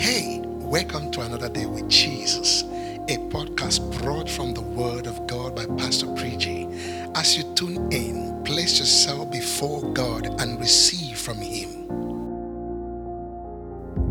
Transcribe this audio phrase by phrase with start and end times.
[0.00, 5.56] Hey, welcome to another day with Jesus, a podcast brought from the Word of God
[5.56, 6.70] by Pastor Preji.
[7.16, 11.88] As you tune in, place yourself before God and receive from Him.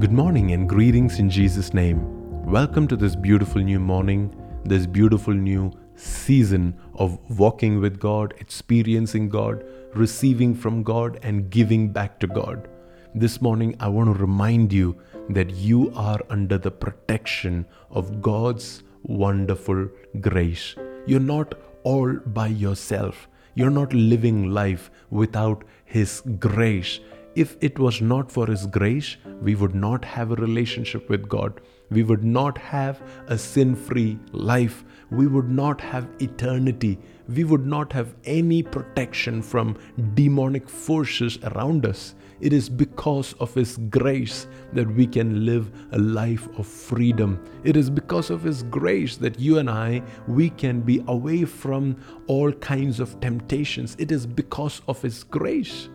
[0.01, 2.01] Good morning and greetings in Jesus' name.
[2.43, 4.35] Welcome to this beautiful new morning,
[4.65, 9.63] this beautiful new season of walking with God, experiencing God,
[9.93, 12.67] receiving from God, and giving back to God.
[13.20, 14.96] This morning, I want to remind you
[15.29, 19.89] that you are under the protection of God's wonderful
[20.21, 20.75] grace.
[21.07, 23.27] You're not all by yourself.
[23.55, 27.00] You're not living life without His grace.
[27.33, 31.60] If it was not for His grace, we would not have a relationship with God.
[31.89, 34.86] We would not have a sin free life.
[35.09, 36.99] We would not have eternity.
[37.27, 39.75] We would not have any protection from
[40.13, 42.13] demonic forces around us.
[42.39, 47.43] It is because of His grace that we can live a life of freedom.
[47.63, 51.97] It is because of His grace that you and I, we can be away from
[52.27, 53.95] all kinds of temptations.
[53.97, 55.89] It is because of His grace.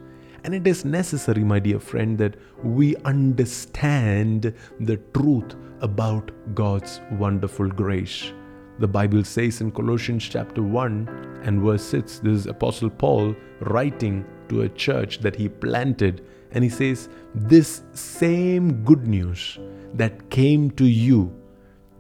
[0.45, 7.69] And it is necessary, my dear friend, that we understand the truth about God's wonderful
[7.69, 8.33] grace.
[8.79, 14.25] The Bible says in Colossians chapter 1 and verse 6, this is Apostle Paul writing
[14.49, 19.59] to a church that he planted, and he says, This same good news
[19.95, 21.33] that came to you,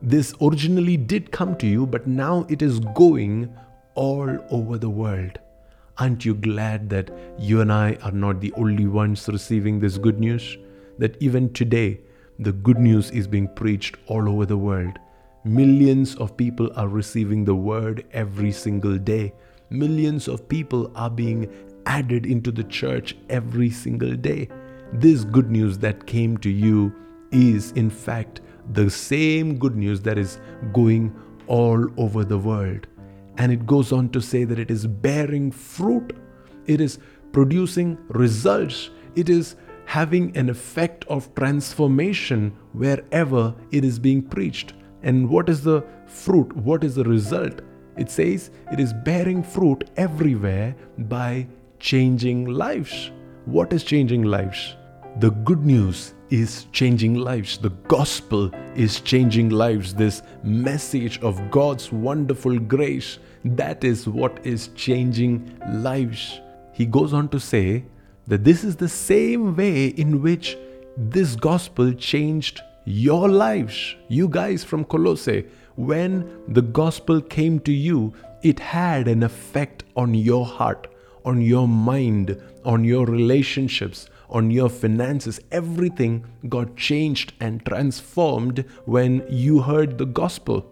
[0.00, 3.54] this originally did come to you, but now it is going
[3.94, 5.38] all over the world.
[5.98, 10.18] Aren't you glad that you and I are not the only ones receiving this good
[10.18, 10.56] news?
[10.98, 12.00] That even today,
[12.38, 14.98] the good news is being preached all over the world.
[15.44, 19.34] Millions of people are receiving the word every single day.
[19.70, 21.50] Millions of people are being
[21.84, 24.48] added into the church every single day.
[24.92, 26.94] This good news that came to you
[27.32, 28.40] is, in fact,
[28.74, 30.38] the same good news that is
[30.72, 31.12] going
[31.48, 32.86] all over the world.
[33.36, 36.16] And it goes on to say that it is bearing fruit,
[36.66, 37.00] it is
[37.32, 44.74] producing results, it is having an effect of transformation wherever it is being preached.
[45.02, 46.54] And what is the fruit?
[46.56, 47.60] What is the result?
[47.96, 51.46] It says it is bearing fruit everywhere by
[51.78, 53.10] changing lives.
[53.44, 54.76] What is changing lives?
[55.18, 57.58] The good news is changing lives.
[57.58, 59.92] The gospel is changing lives.
[59.92, 66.40] This message of God's wonderful grace, that is what is changing lives.
[66.72, 67.84] He goes on to say
[68.26, 70.56] that this is the same way in which
[70.96, 73.94] this gospel changed your lives.
[74.08, 78.12] You guys from Colossae, when the gospel came to you,
[78.42, 80.88] it had an effect on your heart,
[81.24, 85.40] on your mind, on your relationships, on your finances.
[85.50, 90.66] Everything got changed and transformed when you heard the gospel.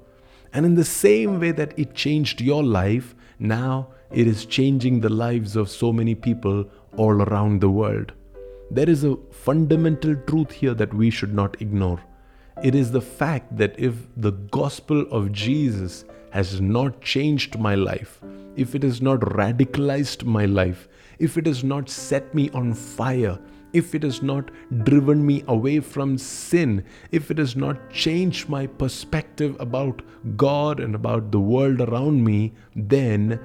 [0.53, 5.09] And in the same way that it changed your life, now it is changing the
[5.09, 8.13] lives of so many people all around the world.
[8.73, 12.01] There is a fundamental truth here that we should not ignore.
[12.63, 18.21] It is the fact that if the gospel of Jesus has not changed my life,
[18.55, 20.87] if it has not radicalized my life,
[21.19, 23.41] if it has not set me on fire,
[23.73, 24.53] if it has not
[24.85, 30.01] driven me away from sin, if it has not changed my perspective about
[30.37, 33.41] God and about the world around me, then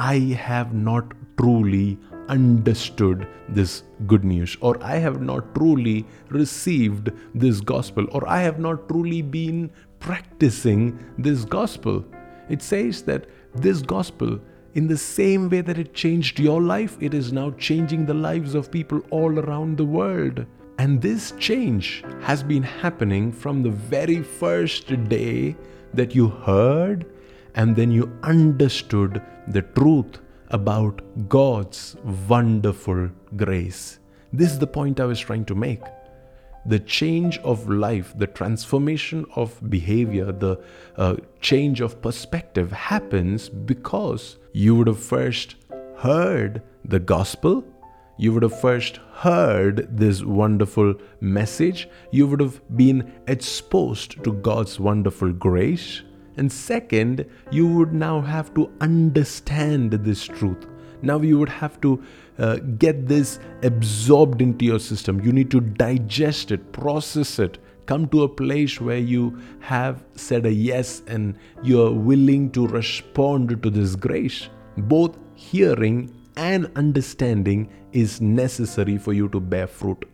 [0.00, 1.96] I have not truly
[2.28, 8.58] understood this good news, or I have not truly received this gospel, or I have
[8.58, 9.70] not truly been
[10.00, 12.04] practicing this gospel.
[12.48, 14.40] It says that this gospel
[14.74, 18.56] in the same way that it changed your life, it is now changing the lives
[18.56, 20.44] of people all around the world.
[20.78, 25.56] And this change has been happening from the very first day
[25.94, 27.06] that you heard
[27.54, 30.18] and then you understood the truth
[30.54, 31.96] about God's
[32.28, 33.98] wonderful grace.
[34.32, 35.82] This is the point I was trying to make
[36.66, 40.58] the change of life, the transformation of behavior, the
[40.96, 45.56] uh, change of perspective happens because you would have first
[45.96, 47.64] heard the gospel.
[48.16, 51.88] You would have first heard this wonderful message.
[52.12, 56.02] You would have been exposed to God's wonderful grace.
[56.36, 60.66] And second, you would now have to understand this truth.
[61.02, 62.02] Now you would have to
[62.38, 65.20] uh, get this absorbed into your system.
[65.20, 70.46] You need to digest it, process it, come to a place where you have said
[70.46, 74.48] a yes and you're willing to respond to this grace.
[74.76, 80.04] Both hearing and understanding is necessary for you to bear fruit.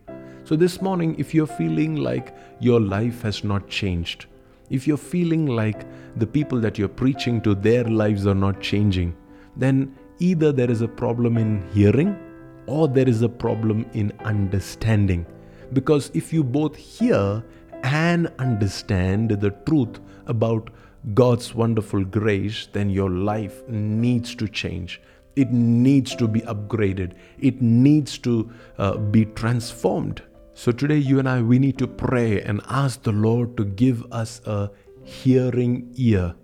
[0.45, 4.27] So, this morning, if you're feeling like your life has not changed,
[4.71, 5.85] if you're feeling like
[6.17, 9.17] the people that you're preaching to, their lives are not changing,
[9.57, 12.19] then either there is a problem in hearing
[12.67, 15.27] or there is a problem in understanding.
[15.73, 17.43] Because if you both hear
[17.83, 20.71] and understand the truth about
[21.15, 25.01] God's wonderful grace, then your life needs to change.
[25.37, 27.15] It needs to be upgraded.
[27.39, 30.23] It needs to uh, be transformed.
[30.61, 34.05] So today, you and I, we need to pray and ask the Lord to give
[34.13, 34.71] us a
[35.03, 36.35] hearing ear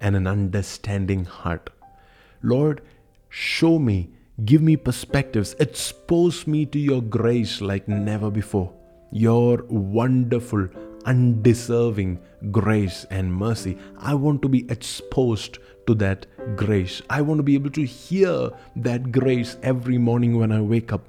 [0.00, 1.70] and an understanding heart.
[2.42, 2.80] Lord,
[3.28, 4.10] show me,
[4.44, 8.74] give me perspectives, expose me to your grace like never before.
[9.12, 10.66] Your wonderful,
[11.04, 12.18] undeserving
[12.50, 13.78] grace and mercy.
[13.98, 16.26] I want to be exposed to that
[16.56, 17.02] grace.
[17.08, 21.04] I want to be able to hear that grace every morning when I wake up.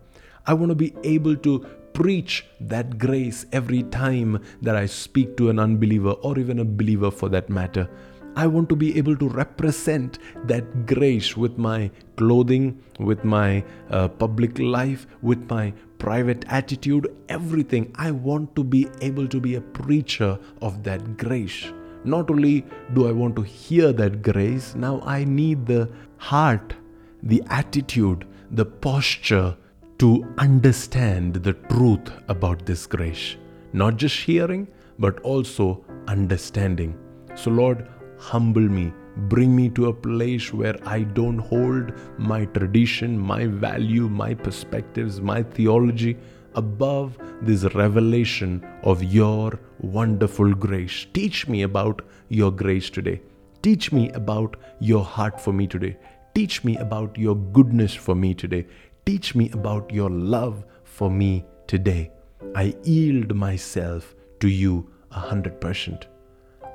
[0.45, 5.49] I want to be able to preach that grace every time that I speak to
[5.49, 7.89] an unbeliever or even a believer for that matter.
[8.35, 14.07] I want to be able to represent that grace with my clothing, with my uh,
[14.07, 17.93] public life, with my private attitude, everything.
[17.95, 21.73] I want to be able to be a preacher of that grace.
[22.05, 26.73] Not only do I want to hear that grace, now I need the heart,
[27.21, 29.55] the attitude, the posture
[30.01, 33.35] to understand the truth about this grace.
[33.71, 34.67] Not just hearing,
[34.97, 36.97] but also understanding.
[37.35, 37.87] So, Lord,
[38.17, 38.91] humble me.
[39.33, 45.21] Bring me to a place where I don't hold my tradition, my value, my perspectives,
[45.21, 46.17] my theology
[46.55, 51.05] above this revelation of your wonderful grace.
[51.13, 53.21] Teach me about your grace today.
[53.61, 55.95] Teach me about your heart for me today.
[56.33, 58.65] Teach me about your goodness for me today.
[59.11, 62.13] Teach me about your love for me today.
[62.55, 66.07] I yield myself to you a hundred percent.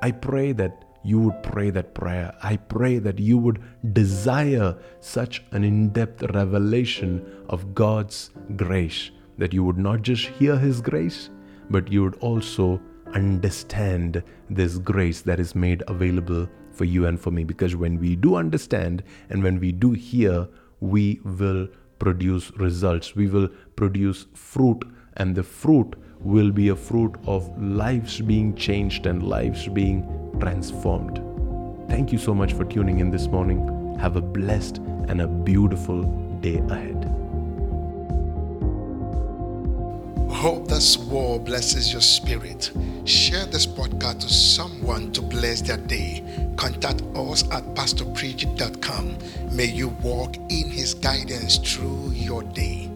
[0.03, 2.31] I pray that you would pray that prayer.
[2.43, 9.51] I pray that you would desire such an in depth revelation of God's grace, that
[9.51, 11.31] you would not just hear His grace,
[11.71, 12.79] but you would also
[13.15, 17.43] understand this grace that is made available for you and for me.
[17.43, 19.01] Because when we do understand
[19.31, 20.47] and when we do hear,
[20.79, 21.67] we will
[21.99, 24.83] produce results, we will produce fruit,
[25.17, 30.03] and the fruit will be a fruit of lives being changed and lives being
[30.39, 31.21] transformed.
[31.89, 33.95] Thank you so much for tuning in this morning.
[33.99, 34.77] Have a blessed
[35.07, 36.03] and a beautiful
[36.41, 37.16] day ahead.
[40.47, 42.71] Hope this word blesses your spirit.
[43.03, 46.23] Share this podcast to someone to bless their day.
[46.55, 49.17] Contact us at pastorpreach.com.
[49.51, 52.89] May you walk in his guidance through your day.